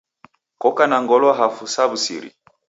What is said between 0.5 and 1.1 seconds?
Koka na